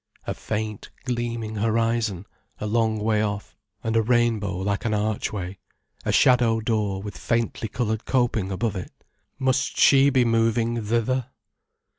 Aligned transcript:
A 0.25 0.33
faint, 0.33 0.89
gleaming 1.05 1.57
horizon, 1.57 2.25
a 2.57 2.65
long 2.65 2.97
way 2.97 3.21
off, 3.21 3.55
and 3.83 3.95
a 3.95 4.01
rainbow 4.01 4.57
like 4.57 4.83
an 4.83 4.95
archway, 4.95 5.59
a 6.03 6.11
shadow 6.11 6.59
door 6.59 7.03
with 7.03 7.15
faintly 7.15 7.67
coloured 7.67 8.05
coping 8.05 8.51
above 8.51 8.75
it. 8.75 8.91
Must 9.37 9.77
she 9.79 10.09
be 10.09 10.25
moving 10.25 10.83
thither? 10.85 11.27